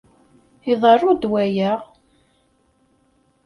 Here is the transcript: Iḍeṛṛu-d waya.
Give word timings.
Iḍeṛṛu-d 0.71 1.23
waya. 1.31 1.71